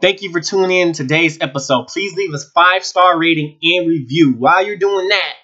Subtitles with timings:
[0.00, 1.88] Thank you for tuning in today's episode.
[1.88, 4.32] Please leave us five star rating and review.
[4.32, 5.34] While you're doing that,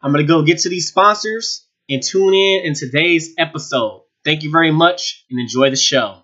[0.00, 4.02] I'm gonna go get to these sponsors and tune in in today's episode.
[4.24, 6.18] Thank you very much and enjoy the show.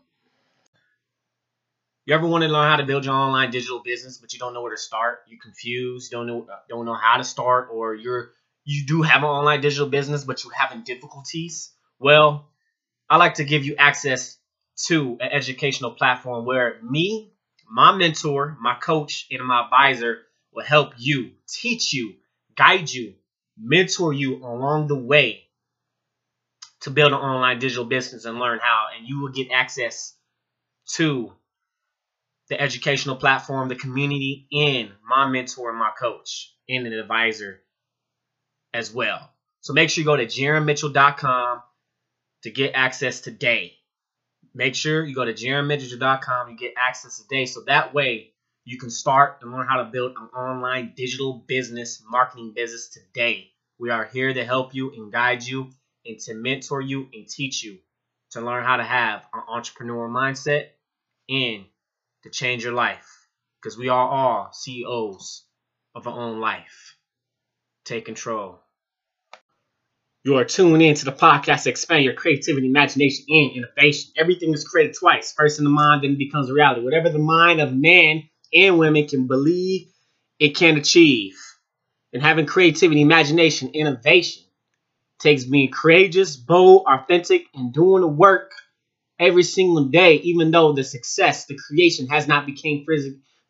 [2.04, 4.54] You ever want to learn how to build your online digital business, but you don't
[4.54, 5.20] know where to start?
[5.28, 8.32] You're confused, don't know don't know how to start, or you're
[8.64, 11.70] you do have an online digital business, but you're having difficulties?
[12.00, 12.48] Well,
[13.08, 14.36] I like to give you access
[14.88, 17.34] to an educational platform where me
[17.70, 20.18] my mentor, my coach, and my advisor
[20.52, 22.14] will help you, teach you,
[22.56, 23.14] guide you,
[23.58, 25.44] mentor you along the way
[26.80, 28.86] to build an online digital business and learn how.
[28.96, 30.14] And you will get access
[30.94, 31.32] to
[32.48, 37.60] the educational platform, the community, and my mentor my coach and an advisor
[38.72, 39.30] as well.
[39.60, 41.62] So make sure you go to jaronmitchell.com
[42.44, 43.77] to get access today
[44.58, 47.46] make sure you go to jaronmitchell.com You get access today.
[47.46, 48.32] So that way
[48.64, 53.52] you can start and learn how to build an online digital business, marketing business today.
[53.78, 55.70] We are here to help you and guide you
[56.04, 57.78] and to mentor you and teach you
[58.32, 60.70] to learn how to have an entrepreneurial mindset
[61.30, 61.64] and
[62.24, 63.06] to change your life.
[63.62, 65.44] Because we are all CEOs
[65.94, 66.96] of our own life.
[67.84, 68.60] Take control.
[70.28, 74.12] You are tuned in to the podcast to expand your creativity, imagination, and innovation.
[74.14, 75.32] Everything is created twice.
[75.32, 76.82] First in the mind, then it becomes reality.
[76.82, 79.88] Whatever the mind of man and women can believe,
[80.38, 81.34] it can achieve.
[82.12, 84.42] And having creativity, imagination, innovation
[85.18, 88.52] takes being courageous, bold, authentic, and doing the work
[89.18, 92.84] every single day, even though the success, the creation has not become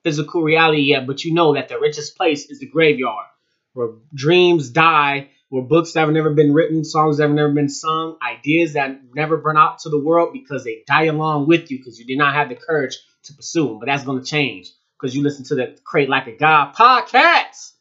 [0.04, 1.08] physical reality yet.
[1.08, 3.26] But you know that the richest place is the graveyard,
[3.72, 7.68] where dreams die were books that have never been written, songs that have never been
[7.68, 11.78] sung, ideas that never burn out to the world because they die along with you
[11.78, 13.78] because you did not have the courage to pursue them.
[13.78, 17.72] But that's going to change because you listen to the Create Like a God podcast.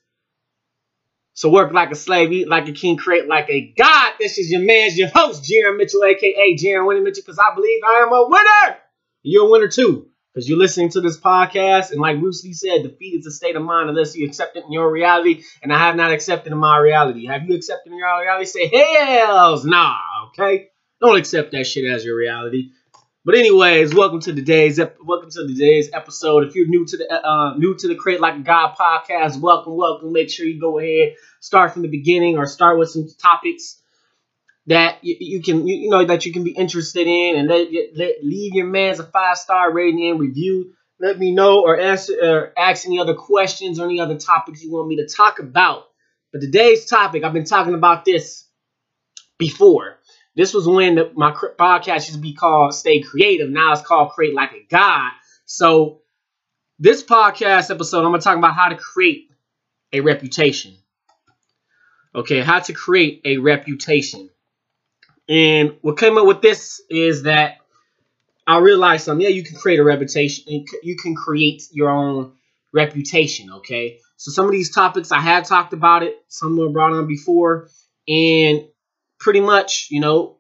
[1.34, 4.14] So work like a slave, eat like a king, create like a god.
[4.20, 7.82] This is your man's, your host, Jaron Mitchell, aka Jaron Winnie Mitchell, because I believe
[7.86, 8.78] I am a winner.
[9.22, 11.90] You're a winner too because you're listening to this podcast.
[11.90, 14.66] And like Bruce Lee said, defeat is a state of mind unless you accept it
[14.66, 15.42] in your reality.
[15.64, 17.26] And I have not accepted in my reality.
[17.26, 18.46] Have you accepted in your reality?
[18.46, 20.68] Say, hells nah, okay?
[21.02, 22.70] Don't accept that shit as your reality.
[23.26, 26.44] But anyways, welcome to today's welcome to today's episode.
[26.44, 29.76] If you're new to the uh, new to the Create Like a God podcast, welcome,
[29.76, 30.14] welcome.
[30.14, 33.82] Make sure you go ahead, start from the beginning, or start with some topics
[34.68, 37.68] that you, you can you, you, know that you can be interested in and let,
[37.96, 40.74] let leave your man's a five star rating and review.
[41.00, 44.72] Let me know or answer or ask any other questions or any other topics you
[44.72, 45.86] want me to talk about.
[46.32, 48.46] But today's topic i've been talking about this
[49.38, 50.00] before.
[50.36, 53.50] This was when the, my podcast used to be called stay creative.
[53.50, 55.12] Now it's called create like a god.
[55.46, 56.02] So
[56.78, 59.32] this podcast episode i'm going to talk about how to create
[59.94, 60.76] a reputation.
[62.14, 64.30] Okay how to create a reputation
[65.30, 67.58] and what came up with this is that
[68.46, 69.24] I realized something.
[69.24, 70.66] Yeah, you can create a reputation.
[70.84, 72.34] You can create your own
[72.74, 73.52] reputation.
[73.52, 74.00] Okay.
[74.16, 76.16] So some of these topics I have talked about it.
[76.30, 77.70] Some were brought on before,
[78.08, 78.68] and
[79.20, 80.38] pretty much, you know,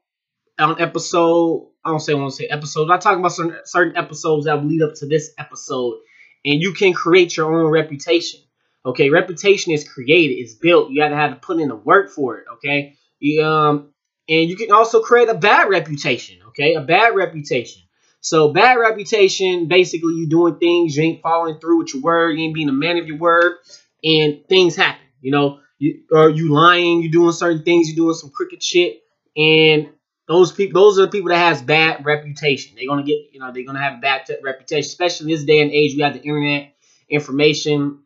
[0.58, 1.70] on episode.
[1.84, 2.90] I don't say I want to say episodes.
[2.90, 6.00] I talk about certain certain episodes that lead up to this episode,
[6.46, 8.40] and you can create your own reputation.
[8.86, 10.90] Okay, reputation is created, it's built.
[10.90, 12.46] You got to have to put in the work for it.
[12.56, 13.94] Okay, you, um,
[14.30, 16.74] and you can also create a bad reputation, okay?
[16.74, 17.84] A bad reputation.
[18.20, 22.44] So bad reputation, basically you doing things, you ain't following through with your word, you
[22.46, 23.58] ain't being a man of your word,
[24.04, 28.16] and things happen, you know, you, or you lying, you doing certain things, you doing
[28.16, 29.04] some crooked shit,
[29.36, 29.90] and
[30.28, 32.76] those people, those are the people that has bad reputation.
[32.76, 35.96] They're gonna get, you know, they're gonna have bad reputation, especially this day and age.
[35.96, 36.74] We have the internet,
[37.10, 38.00] information,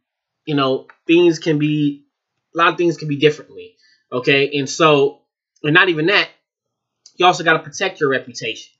[0.45, 2.03] you know, things can be,
[2.53, 3.75] a lot of things can be differently,
[4.11, 5.20] okay, and so
[5.63, 6.29] and not even that,
[7.15, 8.71] you also got to protect your reputation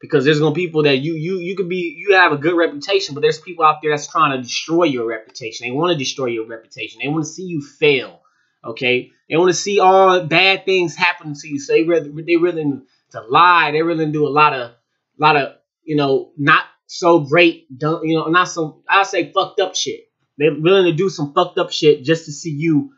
[0.00, 2.56] because there's gonna be people that you you you could be you have a good
[2.56, 5.66] reputation, but there's people out there that's trying to destroy your reputation.
[5.66, 7.00] They want to destroy your reputation.
[7.02, 8.20] They want to see you fail.
[8.64, 11.58] Okay, they want to see all bad things happen to you.
[11.58, 13.70] So they really they really to lie.
[13.72, 14.74] They really do a lot of a
[15.18, 19.76] lot of you know not so great, you know, not so I say fucked up
[19.76, 20.08] shit.
[20.38, 22.92] They're willing to do some fucked up shit just to see you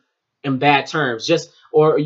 [0.44, 1.98] in bad terms, just or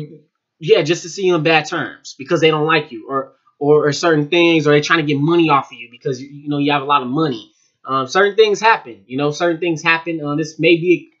[0.59, 3.87] yeah, just to see you in bad terms because they don't like you or or,
[3.87, 6.49] or certain things, or they're trying to get money off of you because you, you
[6.49, 7.51] know you have a lot of money.
[7.85, 10.19] Um, certain things happen, you know, certain things happen.
[10.23, 11.11] Uh, this may be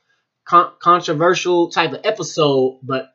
[0.45, 3.13] a con- controversial type of episode, but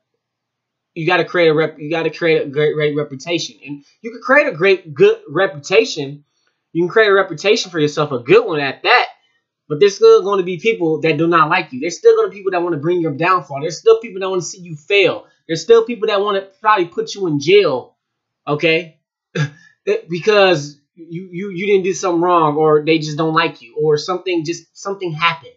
[0.95, 1.79] you got to create a rep.
[1.79, 5.19] You got to create a great, great reputation, and you can create a great, good
[5.29, 6.25] reputation.
[6.73, 9.07] You can create a reputation for yourself, a good one at that.
[9.69, 11.81] But there's still going to be people that do not like you.
[11.81, 13.61] There's still going to be people that want to bring your downfall.
[13.61, 15.27] There's still people that want to see you fail.
[15.51, 17.97] There's still people that want to probably put you in jail.
[18.47, 19.01] Okay,
[20.09, 23.99] because you you you didn't do something wrong, or they just don't like you, or
[23.99, 25.55] something just something happened.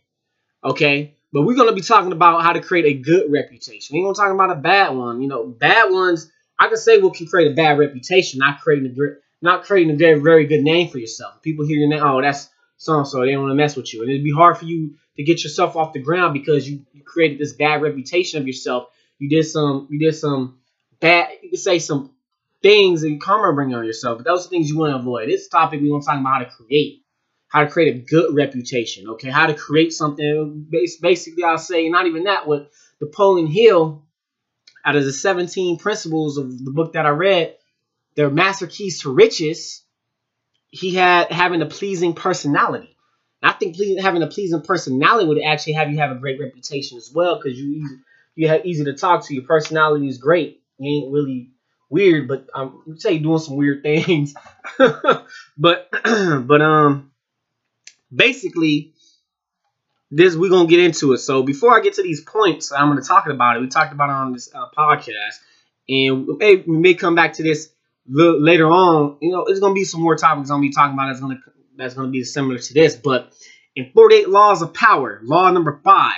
[0.63, 3.93] Okay, but we're gonna be talking about how to create a good reputation.
[3.93, 5.21] We ain't gonna talk about a bad one.
[5.21, 6.27] You know, bad ones.
[6.57, 9.95] I can say what can create a bad reputation, not creating a not creating a
[9.95, 11.39] very very good name for yourself.
[11.43, 13.19] People hear your name, oh, that's so so.
[13.19, 15.43] They don't want to mess with you, and it'd be hard for you to get
[15.43, 18.87] yourself off the ground because you created this bad reputation of yourself.
[19.23, 20.59] You did some, you did some
[20.99, 21.29] bad.
[21.41, 22.11] You could say some
[22.61, 24.17] things and karma bring on yourself.
[24.17, 25.29] But those are things you want to avoid.
[25.29, 27.03] This topic we want to talk about how to create,
[27.47, 29.07] how to create a good reputation.
[29.11, 30.67] Okay, how to create something.
[30.69, 32.45] Basically, I'll say not even that.
[32.45, 34.03] What Napoleon Hill,
[34.83, 37.55] out of the 17 principles of the book that I read,
[38.15, 39.83] their master keys to riches.
[40.69, 42.97] He had having a pleasing personality.
[43.41, 46.97] And I think having a pleasing personality would actually have you have a great reputation
[46.97, 47.99] as well because you
[48.35, 49.33] you have easy to talk to.
[49.33, 50.61] Your personality is great.
[50.77, 51.51] You ain't really
[51.89, 54.33] weird, but I'm um, say doing some weird things.
[55.57, 57.11] but but um
[58.13, 58.93] basically
[60.15, 61.19] this we're gonna get into it.
[61.19, 63.61] So before I get to these points, I'm gonna talk about it.
[63.61, 65.39] We talked about it on this uh, podcast,
[65.89, 67.73] and we may, we may come back to this
[68.07, 69.17] later on.
[69.21, 71.07] You know, it's gonna be some more topics I'm gonna be talking about.
[71.07, 71.39] That's gonna
[71.77, 72.95] that's gonna be similar to this.
[72.95, 73.33] But
[73.75, 76.13] in 48 laws of power, law number five,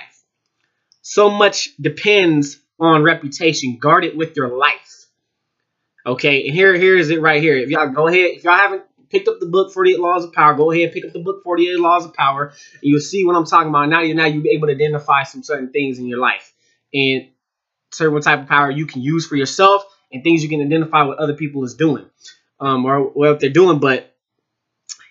[1.07, 3.77] so much depends on reputation.
[3.77, 5.05] Guard it with your life.
[6.03, 7.55] Okay, and here here is it right here.
[7.55, 8.81] If y'all go ahead, if y'all haven't
[9.11, 11.43] picked up the book 48 Laws of Power, go ahead and pick up the book
[11.43, 13.87] 48 Laws of Power, and you'll see what I'm talking about.
[13.87, 16.51] Now you now you'll be able to identify some certain things in your life
[16.91, 17.27] and
[17.91, 21.19] certain type of power you can use for yourself and things you can identify what
[21.19, 22.09] other people is doing
[22.59, 23.77] um, or what they're doing.
[23.77, 24.11] But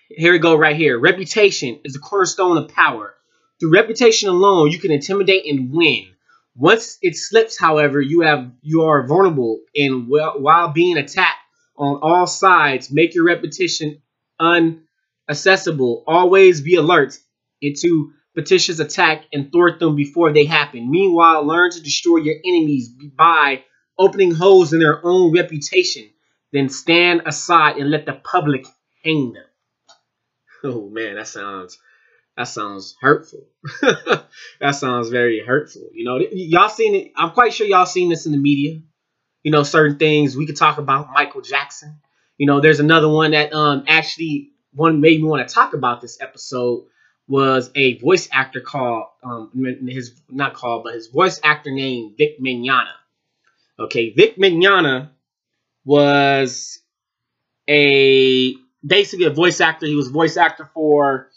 [0.09, 0.99] here we go right here.
[0.99, 3.14] Reputation is the cornerstone of power.
[3.59, 6.07] Through reputation alone, you can intimidate and win.
[6.55, 11.39] Once it slips, however, you have you are vulnerable, and while being attacked
[11.77, 14.01] on all sides, make your repetition
[14.41, 16.03] unaccessible.
[16.07, 17.17] Always be alert
[17.61, 20.91] into petitions attack and thwart them before they happen.
[20.91, 23.63] Meanwhile, learn to destroy your enemies by
[23.97, 26.09] opening holes in their own reputation.
[26.51, 28.65] Then stand aside and let the public
[29.03, 29.43] hang them.
[30.63, 31.77] Oh man, that sounds
[32.37, 33.45] that sounds hurtful.
[33.81, 35.89] that sounds very hurtful.
[35.93, 37.11] You know, y'all seen it.
[37.15, 38.81] I'm quite sure y'all seen this in the media.
[39.43, 41.99] You know, certain things we could talk about Michael Jackson.
[42.37, 46.01] You know, there's another one that um actually one made me want to talk about
[46.01, 46.85] this episode
[47.27, 49.49] was a voice actor called um
[49.87, 52.91] his not called but his voice actor named Vic Mignogna.
[53.79, 55.09] Okay, Vic Mignogna
[55.85, 56.79] was
[57.69, 58.55] a
[58.85, 59.85] basically a voice actor.
[59.85, 61.29] He was voice actor for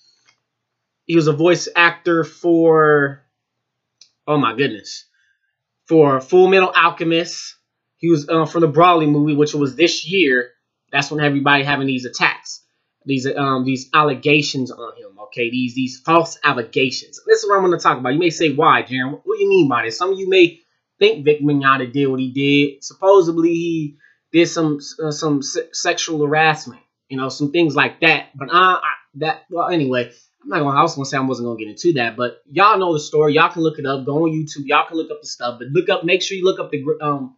[1.09, 3.25] he was a voice actor for
[4.29, 5.07] oh my goodness
[5.87, 7.57] for Fullmetal Alchemist.
[7.97, 10.51] He was uh, the Broly movie, which was this year.
[10.93, 12.65] That's when everybody having these attacks,
[13.05, 15.19] these um these allegations on him.
[15.25, 17.21] Okay, these these false allegations.
[17.27, 18.13] This is what I'm going to talk about.
[18.13, 19.21] You may say, why, Jaron?
[19.25, 19.99] What, do you mean by this?
[19.99, 20.61] Some of you may
[20.99, 22.85] think Vic Mignogna did what he did.
[22.85, 23.97] Supposedly he
[24.33, 28.29] did some uh, some se sexual harassment, you know, some things like that.
[28.35, 30.13] But uh, I, that well, anyway,
[30.43, 30.79] I'm not gonna.
[30.79, 33.35] I was gonna say I wasn't gonna get into that, but y'all know the story.
[33.35, 34.07] Y'all can look it up.
[34.07, 34.67] Go on YouTube.
[34.67, 35.59] Y'all can look up the stuff.
[35.59, 36.05] But look up.
[36.05, 37.37] Make sure you look up the um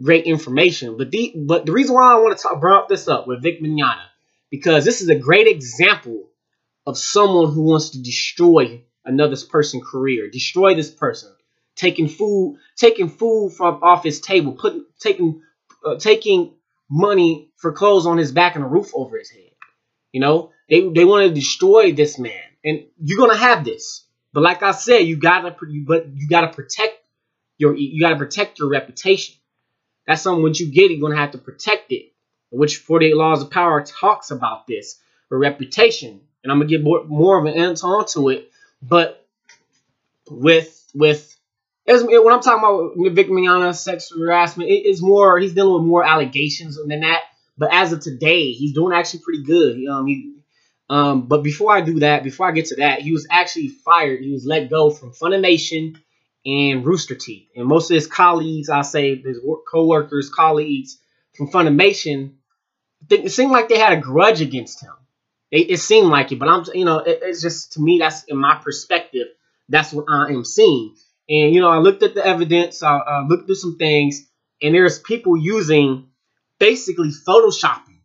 [0.00, 0.96] great information.
[0.96, 3.62] But the but the reason why I want to talk brought this up with Vic
[3.62, 4.06] Mignogna
[4.50, 6.30] because this is a great example
[6.86, 11.32] of someone who wants to destroy another person's career, destroy this person,
[11.76, 15.42] taking food, taking food from off his table, putting taking
[15.84, 16.54] uh, taking
[16.90, 19.50] money for clothes on his back and a roof over his head.
[20.12, 24.04] You know, they they want to destroy this man, and you're gonna have this.
[24.32, 25.56] But like I said, you gotta
[25.86, 26.98] but you gotta protect
[27.56, 29.36] your you gotta protect your reputation.
[30.06, 32.12] That's something once you get you're gonna have to protect it.
[32.50, 34.98] Which 48 Laws of Power talks about this,
[35.28, 36.20] for reputation.
[36.42, 38.50] And I'm gonna get more, more of an answer onto it.
[38.82, 39.26] But
[40.30, 41.36] with with
[41.86, 46.04] when I'm talking about Vic Mignogna sexual harassment, it is more he's dealing with more
[46.04, 47.22] allegations than that.
[47.56, 49.84] But as of today, he's doing actually pretty good.
[49.86, 50.37] Um, he
[50.90, 54.20] um, but before I do that, before I get to that, he was actually fired.
[54.20, 55.96] He was let go from Funimation
[56.46, 57.48] and Rooster Teeth.
[57.54, 59.40] And most of his colleagues, I say his
[59.70, 60.98] co-workers, colleagues
[61.36, 62.34] from Funimation,
[63.10, 64.94] it seemed like they had a grudge against him.
[65.50, 68.24] It, it seemed like it, but I'm, you know, it, it's just to me that's
[68.24, 69.28] in my perspective.
[69.68, 70.94] That's what I am seeing.
[71.28, 72.82] And you know, I looked at the evidence.
[72.82, 74.26] I, I looked through some things,
[74.62, 76.08] and there's people using
[76.58, 78.00] basically photoshopping,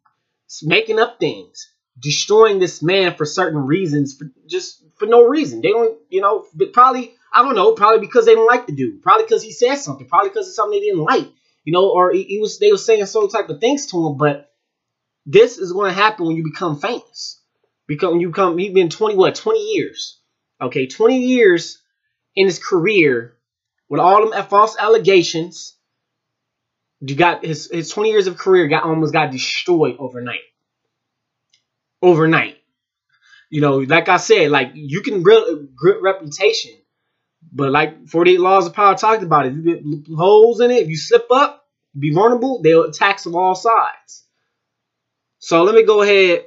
[0.64, 5.62] making up things destroying this man for certain reasons, for just for no reason.
[5.62, 9.02] They don't, you know, probably I don't know, probably because they don't like the dude,
[9.02, 11.28] probably because he said something, probably because it's something they didn't like,
[11.64, 14.18] you know, or he, he was they were saying some type of things to him.
[14.18, 14.52] But
[15.26, 17.42] this is going to happen when you become famous.
[17.88, 20.20] Because when you become, he's been 20 what 20 years,
[20.62, 21.82] okay, 20 years
[22.36, 23.36] in his career
[23.90, 25.76] with all them false allegations.
[27.02, 30.40] You got his his 20 years of career got almost got destroyed overnight.
[32.04, 32.58] Overnight.
[33.50, 36.74] You know, like I said, like you can build good reputation,
[37.52, 39.54] but like 48 Laws of Power talked about it.
[39.54, 41.66] If you get holes in it, if you slip up,
[41.98, 44.26] be vulnerable, they'll attack from all sides.
[45.40, 46.46] So let me go ahead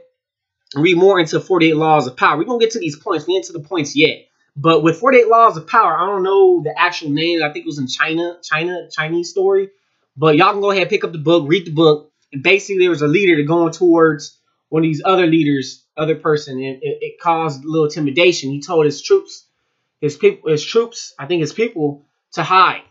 [0.74, 2.36] read more into 48 Laws of Power.
[2.38, 3.26] We're gonna get to these points.
[3.26, 4.26] We ain't to the points yet.
[4.56, 7.42] But with 48 Laws of Power, I don't know the actual name.
[7.42, 9.70] I think it was in China, China, Chinese story.
[10.16, 12.10] But y'all can go ahead, pick up the book, read the book.
[12.32, 16.54] And basically, there was a leader going towards one of these other leaders, other person,
[16.54, 18.50] and it, it caused a little intimidation.
[18.50, 19.46] He told his troops,
[20.00, 22.82] his people, his troops, I think his people, to hide.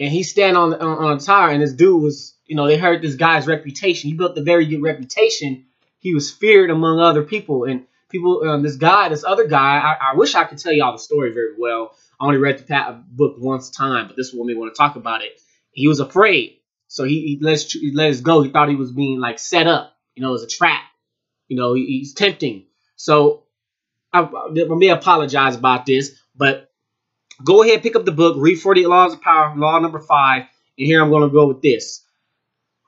[0.00, 2.76] And he stand on on, on a tower, and this dude was, you know, they
[2.76, 4.10] heard this guy's reputation.
[4.10, 5.66] He built a very good reputation.
[5.98, 10.12] He was feared among other people, and people, um, this guy, this other guy, I,
[10.12, 11.96] I, wish I could tell y'all the story very well.
[12.20, 15.22] I only read the book once time, but this one made want to talk about
[15.22, 15.40] it.
[15.72, 18.42] He was afraid, so he, he let us, he let us go.
[18.42, 20.82] He thought he was being like set up, you know, it's a trap.
[21.48, 22.66] You know, he's tempting.
[22.96, 23.44] So
[24.12, 26.70] I, I may apologize about this, but
[27.44, 30.42] go ahead, pick up the book, read 48 Laws of Power, law number five,
[30.78, 32.04] and here I'm going to go with this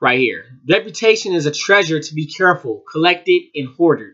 [0.01, 0.45] right here.
[0.67, 4.13] Reputation is a treasure to be careful, collected, and hoarded.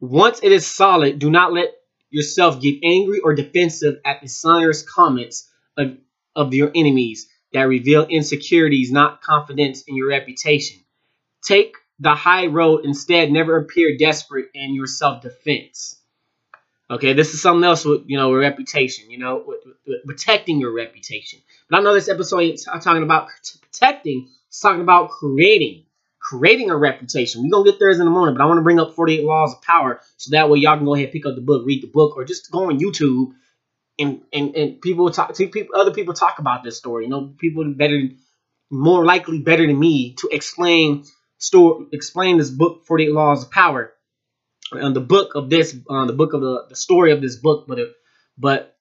[0.00, 1.70] Once it is solid, do not let
[2.10, 5.96] yourself get angry or defensive at the slanderous comments of,
[6.34, 10.80] of your enemies that reveal insecurities, not confidence in your reputation.
[11.42, 13.30] Take the high road instead.
[13.30, 15.96] Never appear desperate in your self-defense.
[16.90, 19.10] Okay, this is something else with you know reputation.
[19.10, 21.40] You know, with, with, with protecting your reputation.
[21.68, 23.28] But I know this episode ain't talking about
[23.62, 24.28] protecting.
[24.48, 25.84] It's talking about creating
[26.20, 27.42] creating a reputation.
[27.42, 29.54] We're to get there in a moment, but I want to bring up 48 Laws
[29.54, 31.88] of Power so that way y'all can go ahead pick up the book, read the
[31.88, 33.32] book, or just go on YouTube
[33.98, 37.04] and and, and people talk people other people talk about this story.
[37.04, 38.00] You know, people better
[38.70, 41.04] more likely better than me to explain
[41.40, 43.92] store explain this book 48 Laws of Power.
[44.72, 47.34] On the book of this on uh, the book of the, the story of this
[47.34, 47.88] book, but it,
[48.38, 48.76] but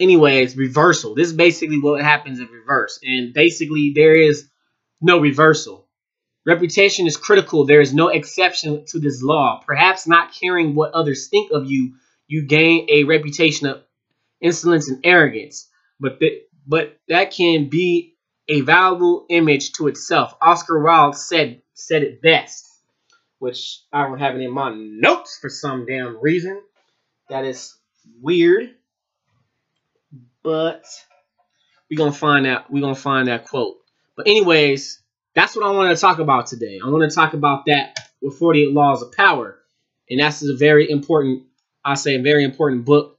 [0.00, 1.14] anyways, reversal.
[1.14, 2.98] This is basically what happens in reverse.
[3.04, 4.48] And basically there is
[5.00, 5.86] no reversal
[6.46, 7.66] Reputation is critical.
[7.66, 9.60] There is no exception to this law.
[9.66, 11.94] Perhaps not caring what others think of you,
[12.28, 13.82] you gain a reputation of
[14.40, 15.68] insolence and arrogance.
[15.98, 16.20] But
[16.64, 18.14] but that can be
[18.48, 20.36] a valuable image to itself.
[20.40, 22.66] Oscar Wilde said said it best,
[23.38, 26.60] which I don't have it in my notes for some damn reason.
[27.28, 27.76] That is
[28.20, 28.74] weird.
[30.42, 30.84] But
[31.90, 33.76] we're gonna find out we're gonna find that quote.
[34.16, 35.02] But anyways,
[35.34, 36.80] that's what I want to talk about today.
[36.82, 39.58] I want to talk about that with 48 Laws of Power.
[40.08, 41.44] And that's a very important,
[41.84, 43.18] I say, a very important book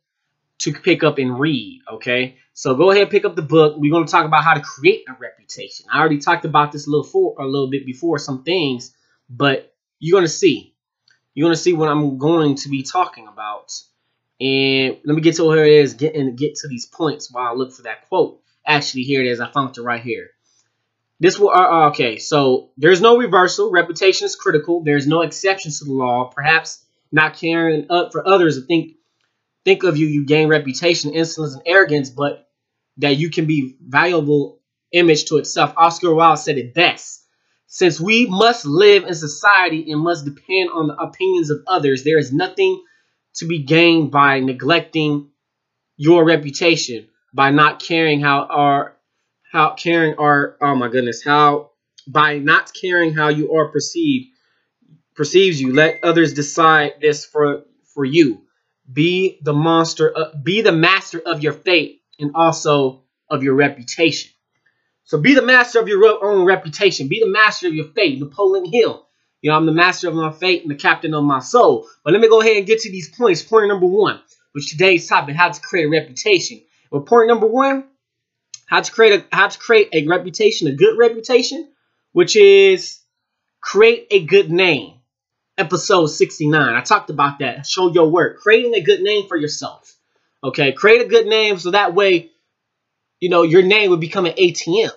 [0.60, 1.82] to pick up and read.
[1.94, 2.38] Okay.
[2.58, 3.76] So go ahead, pick up the book.
[3.78, 5.86] We're going to talk about how to create a reputation.
[5.94, 8.96] I already talked about this a little for a little bit before some things,
[9.30, 10.74] but you're going to see.
[11.36, 13.72] You're going to see what I'm going to be talking about.
[14.42, 17.46] And let me get to where it is, get and get to these points while
[17.46, 18.42] I look for that quote.
[18.66, 19.40] Actually, here it is.
[19.40, 20.32] I found it right here.
[21.20, 23.70] This will, uh, uh, okay, so there's no reversal.
[23.70, 24.84] Reputation is critical.
[24.84, 26.32] There's no exceptions to the law.
[26.36, 28.96] Perhaps not caring up for others to think
[29.64, 32.47] think of you, you gain reputation, insolence, and arrogance, but
[32.98, 34.60] that you can be valuable
[34.92, 35.74] image to itself.
[35.78, 37.24] Oscar Wilde said it best.
[37.68, 42.18] Since we must live in society and must depend on the opinions of others, there
[42.18, 42.82] is nothing
[43.36, 45.30] to be gained by neglecting
[45.98, 48.98] your reputation, by not caring how our
[49.52, 51.72] how caring are oh my goodness how
[52.08, 54.28] by not caring how you are perceived
[55.16, 57.64] perceives you let others decide this for
[57.94, 58.42] for you
[58.92, 64.32] be the monster uh, be the master of your fate and also of your reputation
[65.04, 68.66] so be the master of your own reputation be the master of your fate napoleon
[68.66, 69.08] hill
[69.42, 72.14] you know i'm the master of my fate and the captain of my soul but
[72.14, 74.20] let me go ahead and get to these points point number one
[74.54, 77.84] which today's topic how to create a reputation well point number one
[78.68, 81.68] how to create a how to create a reputation, a good reputation,
[82.12, 83.00] which is
[83.62, 84.96] create a good name.
[85.58, 86.76] Episode 69.
[86.76, 87.66] I talked about that.
[87.66, 88.40] Show your work.
[88.40, 89.97] Creating a good name for yourself.
[90.44, 92.32] Okay, create a good name so that way,
[93.20, 94.92] you know, your name would become an ATM.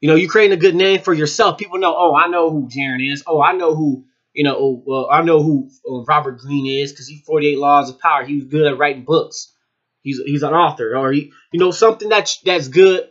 [0.00, 1.58] You know, you're creating a good name for yourself.
[1.58, 3.22] People know, oh, I know who Jaron is.
[3.26, 6.90] Oh, I know who you know, oh, well, I know who uh, Robert Greene is
[6.90, 8.24] because he 48 Laws of Power.
[8.24, 9.52] He was good at writing books.
[10.00, 13.08] He's he's an author, or he, you know, something that's that's good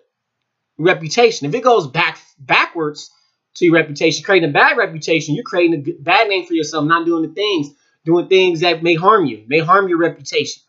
[0.77, 1.47] reputation.
[1.47, 3.11] If it goes back backwards
[3.55, 7.05] to your reputation, creating a bad reputation, you're creating a bad name for yourself, not
[7.05, 7.69] doing the things,
[8.03, 10.63] doing things that may harm you, may harm your reputation.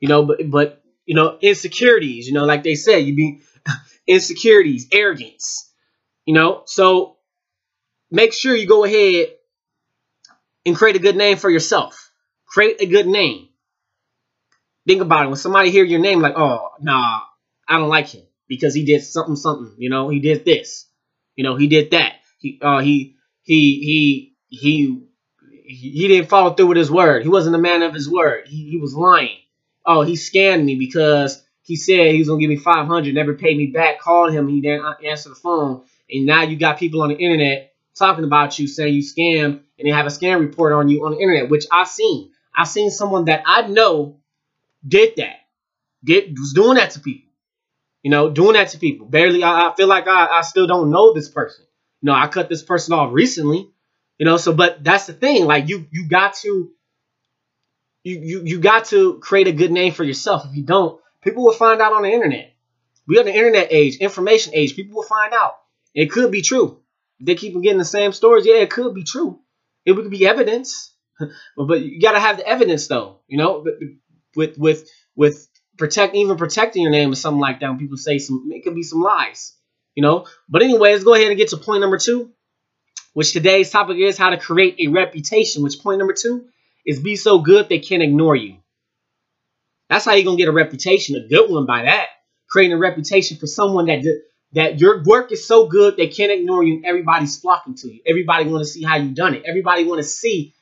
[0.00, 3.40] You know, but but you know, insecurities, you know, like they said, you be
[4.06, 5.70] insecurities, arrogance,
[6.24, 6.62] you know.
[6.66, 7.16] So
[8.10, 9.28] make sure you go ahead
[10.66, 12.10] and create a good name for yourself.
[12.46, 13.48] Create a good name.
[14.86, 15.28] Think about it.
[15.28, 17.20] When somebody hear your name, like, oh, nah,
[17.68, 19.74] I don't like him because he did something, something.
[19.78, 20.86] You know, he did this.
[21.36, 22.14] You know, he did that.
[22.38, 25.02] He, uh, he, he, he, he,
[25.64, 27.22] he didn't follow through with his word.
[27.22, 28.48] He wasn't a man of his word.
[28.48, 29.39] He, he was lying.
[29.86, 33.56] Oh, he scammed me because he said he was gonna give me 500, never paid
[33.56, 34.00] me back.
[34.00, 37.16] Called him, he didn't uh, answer the phone, and now you got people on the
[37.16, 41.04] internet talking about you, saying you scam, and they have a scam report on you
[41.04, 42.30] on the internet, which I've seen.
[42.54, 44.16] I've seen someone that I know
[44.86, 45.36] did that,
[46.04, 47.30] did was doing that to people.
[48.02, 49.06] You know, doing that to people.
[49.06, 51.66] Barely, I, I feel like I, I still don't know this person.
[52.00, 53.70] You know, I cut this person off recently.
[54.18, 55.44] You know, so but that's the thing.
[55.44, 56.70] Like you, you got to,
[58.02, 60.46] you, you, you got to create a good name for yourself.
[60.46, 62.54] If you don't, people will find out on the internet.
[63.06, 64.76] We are the internet age, information age.
[64.76, 65.58] People will find out.
[65.94, 66.80] It could be true.
[67.20, 68.46] They keep getting the same stories.
[68.46, 69.40] Yeah, it could be true.
[69.84, 70.94] It would be evidence,
[71.56, 73.18] but you got to have the evidence though.
[73.26, 73.64] You know,
[74.36, 77.68] with with with protect even protecting your name or something like that.
[77.68, 79.54] When people say some, it could be some lies.
[79.94, 80.26] You know.
[80.48, 82.30] But anyway, let's go ahead and get to point number two,
[83.12, 85.62] which today's topic is how to create a reputation.
[85.62, 86.46] Which point number two
[86.86, 88.56] is be so good they can't ignore you.
[89.88, 92.06] That's how you're gonna get a reputation, a good one by that.
[92.48, 94.02] Creating a reputation for someone that
[94.52, 98.00] that your work is so good they can't ignore you and everybody's flocking to you.
[98.06, 99.42] Everybody want to see how you done it.
[99.46, 100.54] Everybody want to see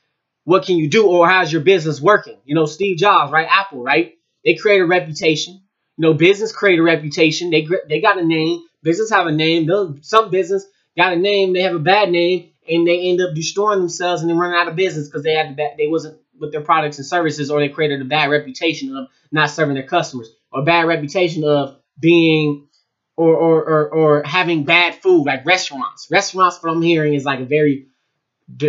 [0.45, 2.37] what can you do or how's your business working.
[2.45, 3.47] You know, Steve Jobs, right?
[3.51, 4.15] Apple, right?
[4.45, 5.61] They create a reputation.
[5.97, 7.51] You know, business create a reputation.
[7.51, 8.63] They they got a name.
[8.83, 9.69] Business have a name.
[10.03, 10.65] Some business
[10.99, 11.55] got a name.
[11.55, 14.69] They have a bad name, and they end up destroying themselves and then running out
[14.69, 17.61] of business because they had the bad, they wasn't with their products and services, or
[17.61, 22.69] they created a bad reputation of not serving their customers, or bad reputation of being
[23.17, 26.07] or, or, or, or having bad food, like restaurants.
[26.11, 27.89] Restaurants, from hearing, is like a very,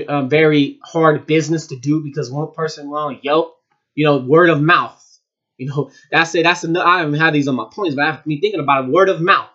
[0.07, 3.55] uh, very hard business to do because one person wrong, Yelp,
[3.93, 4.95] you know, word of mouth.
[5.57, 6.43] You know, that's it.
[6.43, 6.87] That's another.
[6.87, 8.91] I don't even have these on my points, but I have me thinking about it.
[8.91, 9.49] Word of mouth.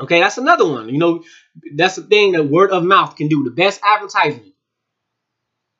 [0.00, 0.88] Okay, that's another one.
[0.88, 1.24] You know,
[1.76, 3.44] that's the thing that word of mouth can do.
[3.44, 4.52] The best advertisement.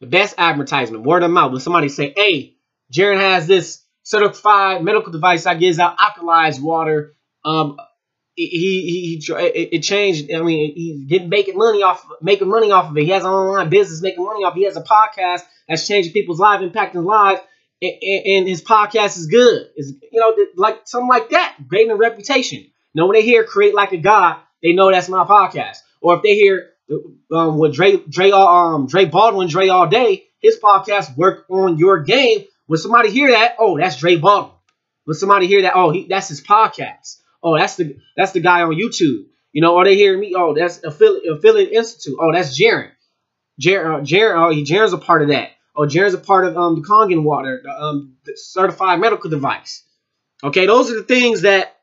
[0.00, 1.52] The best advertisement, word of mouth.
[1.52, 2.56] When somebody say, "Hey,
[2.92, 7.76] Jaron has this certified medical device that gives out alkalized water um,
[8.36, 9.34] he he, he
[9.74, 10.32] it changed.
[10.32, 13.04] I mean, he's getting making money off making money off of it.
[13.04, 14.54] He has an online business making money off.
[14.54, 17.40] He has a podcast that's changing people's lives, impacting lives,
[17.80, 19.68] and, and his podcast is good.
[19.76, 22.66] Is you know like something like that, creating a reputation.
[22.94, 25.78] Know, when they hear "Create Like a God," they know that's my podcast.
[26.00, 26.70] Or if they hear
[27.32, 32.02] um, with Dre Dre um Dre Baldwin Dre all day, his podcast work on your
[32.02, 32.44] game.
[32.66, 34.56] When somebody hear that, oh, that's Dre Baldwin.
[35.04, 38.62] When somebody hear that, oh, he, that's his podcast Oh, that's the that's the guy
[38.62, 39.26] on YouTube.
[39.52, 40.32] You know, or they hear me.
[40.34, 42.16] Oh, that's affiliate affiliate institute.
[42.18, 42.90] Oh, that's Jaron.
[43.60, 45.50] Jaron, uh, oh, he, Jaron's a part of that.
[45.76, 49.84] Oh, Jaron's a part of um the Kangen water, the, um, the certified medical device.
[50.42, 51.73] Okay, those are the things that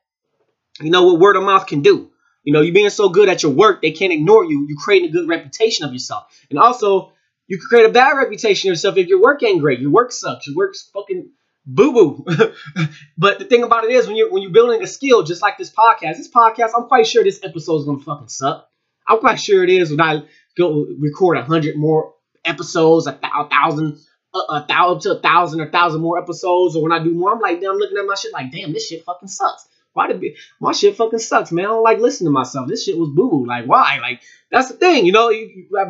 [0.80, 2.10] you know what word of mouth can do.
[2.44, 4.66] You know, you're being so good at your work, they can't ignore you.
[4.68, 7.14] You're creating a good reputation of yourself, and also
[7.48, 9.80] you can create a bad reputation of yourself if your work ain't great.
[9.80, 10.48] Your work sucks.
[10.48, 11.32] Your work's fucking
[11.66, 12.26] boo boo.
[13.18, 15.58] but the thing about it is, when you're when you're building a skill, just like
[15.58, 18.68] this podcast, this podcast, I'm quite sure this episode is gonna fucking suck.
[19.08, 20.24] I'm quite sure it is when I
[20.58, 22.14] go record a hundred more
[22.46, 23.98] episodes, a, th- uh, a thousand,
[24.34, 27.34] a, a thousand to a thousand or thousand more episodes, or when I do more,
[27.34, 29.68] I'm like, damn, I'm looking at my shit like, damn, this shit fucking sucks.
[29.94, 31.66] Why the be, my shit fucking sucks, man?
[31.66, 32.68] I don't like listening to myself.
[32.68, 33.46] This shit was boo boo.
[33.46, 34.00] Like, why?
[34.02, 35.32] Like, that's the thing, you know.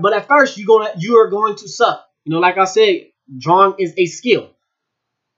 [0.02, 2.08] But at first, you gonna you are going to suck.
[2.26, 4.50] You know, like I said, drawing is a skill.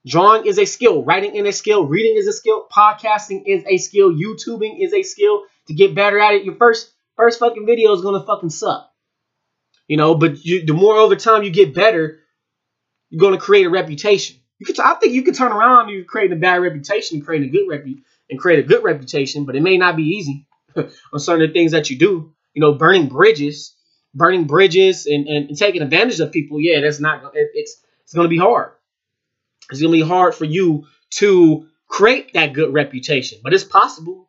[0.06, 1.02] Drawing is a skill.
[1.02, 1.86] Writing is a skill.
[1.86, 2.66] Reading is a skill.
[2.70, 4.12] Podcasting is a skill.
[4.12, 5.44] YouTubing is a skill.
[5.68, 8.90] To get better at it, your first first fucking video is gonna fucking suck.
[9.88, 12.20] You know, but you, the more over time you get better,
[13.10, 14.36] you're gonna create a reputation.
[14.58, 17.42] You could, I think you could turn around and create a bad reputation and create
[17.42, 21.18] a good repu- and create a good reputation, but it may not be easy on
[21.18, 22.32] certain things that you do.
[22.54, 23.74] You know, burning bridges,
[24.14, 26.60] burning bridges, and, and, taking advantage of people.
[26.60, 27.34] Yeah, that's not.
[27.34, 28.72] It, it's it's gonna be hard
[29.70, 34.28] it's gonna be hard for you to create that good reputation, but it's possible.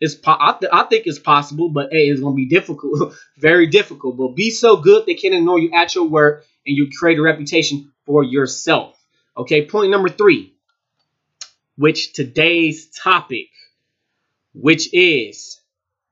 [0.00, 3.66] It's po- I, th- I think it's possible, but hey, it's gonna be difficult, very
[3.66, 4.16] difficult.
[4.16, 7.22] But be so good they can't ignore you at your work, and you create a
[7.22, 8.96] reputation for yourself.
[9.36, 10.54] Okay, point number three,
[11.78, 13.50] which today's topic,
[14.52, 15.60] which is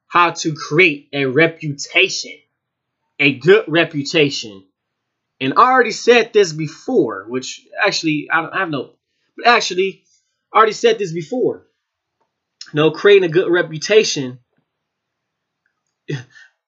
[0.07, 2.39] how to create a reputation,
[3.19, 4.65] a good reputation.
[5.41, 8.93] And I already said this before, which actually I, don't, I have no,
[9.37, 10.05] but actually
[10.55, 11.67] I already said this before.
[12.73, 14.39] You know, creating a good reputation,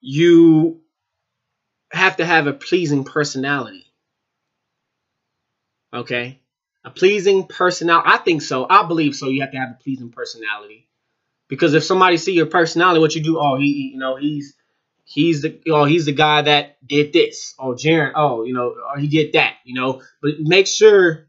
[0.01, 0.81] you
[1.91, 3.85] have to have a pleasing personality.
[5.93, 6.39] Okay?
[6.89, 8.09] A pleasing personality.
[8.09, 8.65] I think so.
[8.69, 9.27] I believe so.
[9.29, 10.87] You have to have a pleasing personality.
[11.49, 14.55] Because if somebody see your personality, what you do, oh, he, you know, he's
[15.05, 17.55] he's the oh he's the guy that did this.
[17.59, 20.01] Oh, Jaron, oh, you know, oh, he did that, you know.
[20.21, 21.27] But make sure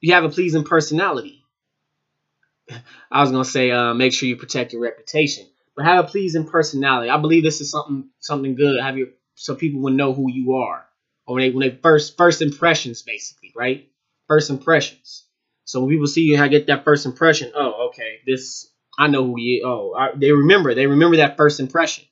[0.00, 1.44] you have a pleasing personality.
[3.10, 6.46] I was gonna say, uh, make sure you protect your reputation, but have a pleasing
[6.46, 7.10] personality.
[7.10, 8.80] I believe this is something something good.
[8.80, 10.86] Have your so people will know who you are,
[11.26, 13.89] or when they when they first first impressions, basically, right?
[14.30, 15.24] First impressions.
[15.64, 17.50] So when people see you, I get that first impression.
[17.52, 19.56] Oh, okay, this I know who he.
[19.56, 19.64] Is.
[19.66, 20.72] Oh, I, they remember.
[20.72, 22.04] They remember that first impression.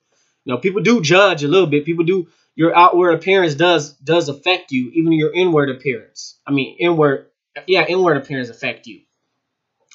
[0.45, 1.85] You know, people do judge a little bit.
[1.85, 2.27] People do.
[2.57, 6.41] Your outward appearance does does affect you, even your inward appearance.
[6.45, 7.29] I mean, inward,
[7.69, 9.03] yeah, inward appearance affect you.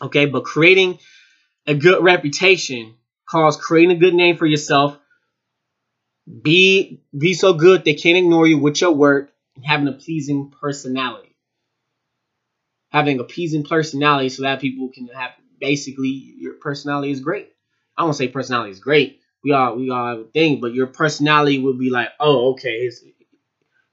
[0.01, 0.99] Okay, but creating
[1.67, 4.97] a good reputation calls creating a good name for yourself.
[6.41, 10.51] Be be so good they can't ignore you with your work and having a pleasing
[10.51, 11.32] personality.
[12.93, 17.49] Having a pleasing personality so that people can have basically your personality is great.
[17.97, 19.19] I won't say personality is great.
[19.43, 22.89] We all we all have a thing, but your personality would be like, oh, okay,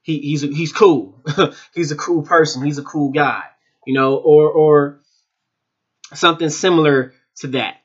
[0.03, 1.23] he he's he's cool.
[1.73, 2.63] he's a cool person.
[2.63, 3.43] He's a cool guy,
[3.85, 5.01] you know, or or
[6.13, 7.77] something similar to that.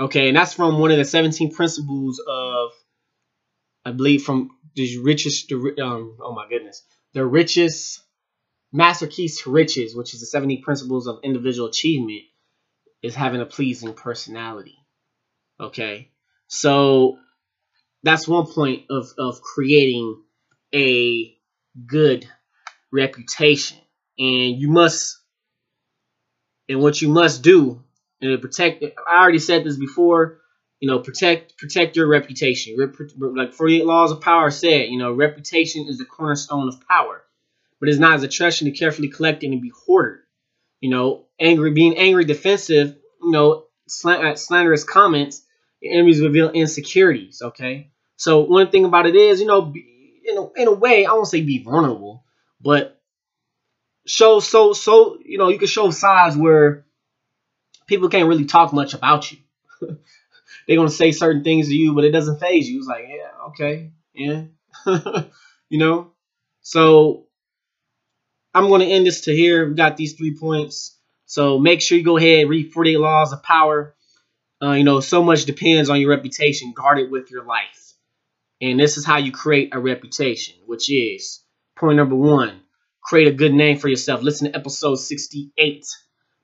[0.00, 2.70] Okay, and that's from one of the 17 principles of,
[3.84, 6.82] I believe, from the richest, um, oh my goodness,
[7.12, 8.00] the richest
[8.72, 12.22] master keys to riches, which is the 70 principles of individual achievement,
[13.02, 14.76] is having a pleasing personality.
[15.58, 16.10] Okay,
[16.46, 17.18] so
[18.02, 20.22] that's one point of, of creating
[20.74, 21.36] a
[21.86, 22.26] good
[22.92, 23.78] reputation.
[24.18, 25.18] And you must
[26.68, 27.82] and what you must do
[28.20, 30.40] and protect I already said this before,
[30.78, 32.76] you know, protect protect your reputation.
[33.18, 37.19] Like 48 laws of power said, you know, reputation is the cornerstone of power.
[37.80, 40.20] But it's not as a treasure to carefully collect and be hoarded.
[40.80, 43.64] You know, angry being angry defensive, you know,
[44.04, 45.42] uh, slanderous comments,
[45.82, 47.90] enemies reveal insecurities, okay?
[48.16, 49.72] So one thing about it is, you know,
[50.24, 52.24] in a, in a way, I won't say be vulnerable,
[52.60, 53.00] but
[54.06, 56.84] show so so you know you can show sides where
[57.86, 59.38] people can't really talk much about you.
[60.66, 62.78] They're gonna say certain things to you, but it doesn't phase you.
[62.78, 64.44] It's like, yeah, okay, yeah,
[65.68, 66.12] you know.
[66.62, 67.26] So
[68.54, 69.68] I'm gonna end this to here.
[69.68, 70.96] We got these three points.
[71.26, 73.94] So make sure you go ahead and read 48 Laws of Power.
[74.62, 76.72] Uh, you know, so much depends on your reputation.
[76.72, 77.94] Guard it with your life.
[78.60, 81.42] And this is how you create a reputation, which is
[81.76, 82.60] point number one
[83.10, 84.22] create a good name for yourself.
[84.22, 85.86] Listen to episode 68.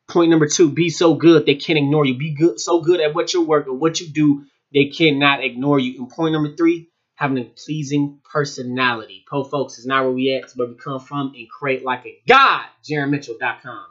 [0.08, 2.16] Point number two, be so good they can't ignore you.
[2.16, 5.78] Be good, so good at what you work or what you do, they cannot ignore
[5.78, 6.00] you.
[6.00, 9.24] And point number three, having a pleasing personality.
[9.28, 12.06] Po folks is not where we at, it's where we come from and create like
[12.06, 12.66] a god.
[12.88, 13.86] JaronMitchell.com.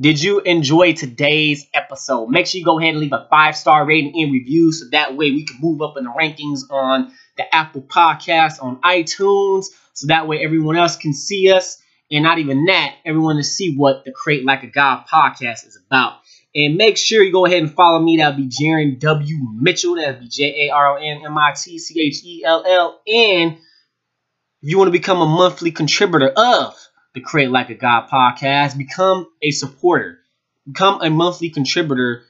[0.00, 2.28] Did you enjoy today's episode?
[2.28, 5.16] Make sure you go ahead and leave a five star rating and review so that
[5.16, 10.06] way we can move up in the rankings on the Apple Podcast, on iTunes, so
[10.06, 11.82] that way everyone else can see us.
[12.10, 15.78] And not even that, everyone to see what the Create Like a God podcast is
[15.86, 16.21] about.
[16.54, 18.18] And make sure you go ahead and follow me.
[18.18, 19.36] That'll be Jaron W.
[19.54, 19.94] Mitchell.
[19.96, 23.00] That'll be J A R O N M I T C H E L L.
[23.06, 26.74] And if you want to become a monthly contributor of
[27.14, 30.18] the Create Like a God podcast, become a supporter.
[30.66, 32.24] Become a monthly contributor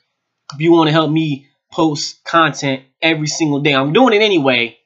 [0.55, 3.75] if you want to help me post content every single day.
[3.75, 4.79] I'm doing it anyway,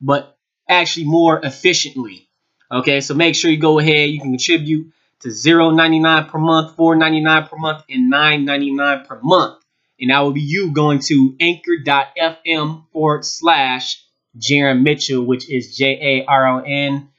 [0.00, 0.36] but
[0.68, 2.28] actually more efficiently.
[2.70, 4.10] Okay, so make sure you go ahead.
[4.10, 9.62] You can contribute to 0.99 per month, $4.99 per month, and $9.99 per month.
[10.00, 14.02] And that will be you going to anchor.fm forward slash
[14.38, 17.10] Jaron Mitchell, which is J A R O N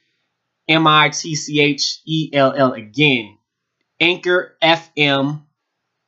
[0.68, 3.38] M I T C H E L L again.
[4.00, 5.42] Anchor FM,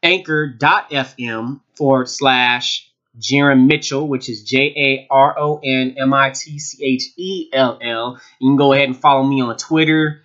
[0.03, 6.59] anchor.fm forward slash Jaron Mitchell, which is J A R O N M I T
[6.59, 8.21] C H E L L.
[8.41, 10.24] You can go ahead and follow me on Twitter,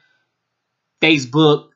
[1.02, 1.70] Facebook,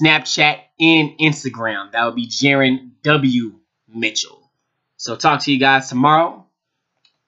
[0.00, 1.92] Snapchat, and Instagram.
[1.92, 3.58] That would be Jaron W.
[3.88, 4.50] Mitchell.
[4.96, 6.46] So talk to you guys tomorrow.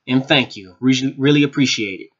[0.06, 0.76] And thank you.
[0.80, 2.10] Really, appreciate it.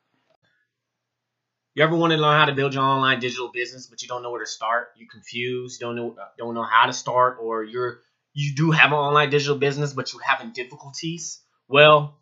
[1.74, 4.22] You ever want to learn how to build your online digital business, but you don't
[4.22, 4.88] know where to start?
[4.96, 8.00] You're confused, don't know don't know how to start, or you're
[8.33, 11.40] you do have an online digital business, but you're having difficulties.
[11.68, 12.18] Well,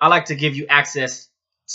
[0.00, 1.28] I like to give you access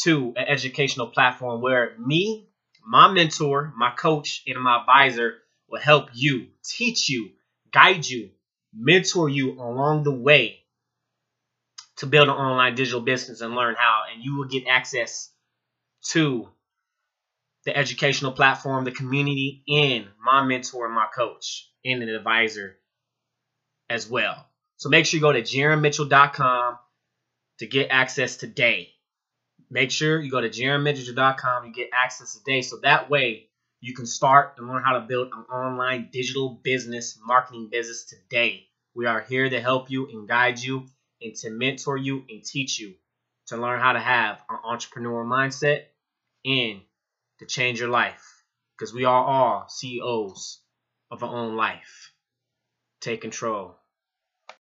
[0.04, 2.48] to an educational platform where me,
[2.86, 5.36] my mentor, my coach, and my advisor
[5.70, 7.32] will help you, teach you,
[7.72, 8.32] guide you,
[8.74, 10.60] mentor you along the way
[11.98, 14.02] to build an online digital business and learn how.
[14.14, 15.30] And you will get access
[16.10, 16.50] to
[17.66, 22.78] the educational platform, the community, and my mentor my coach and an advisor
[23.90, 24.48] as well.
[24.78, 26.80] So make sure you go to jaronmitchell.com
[27.60, 28.90] to get access today.
[29.72, 32.62] Make sure you go to jaronmitchell.com and get access today.
[32.62, 33.48] So that way
[33.80, 38.68] you can start and learn how to build an online digital business, marketing business today.
[38.94, 40.88] We are here to help you and guide you
[41.22, 42.96] and to mentor you and teach you
[43.48, 45.86] to learn how to have an entrepreneurial mindset
[46.44, 46.82] and
[47.40, 48.44] to change your life
[48.78, 50.60] because we are all CEOs
[51.10, 52.12] of our own life.
[53.00, 53.78] Take control.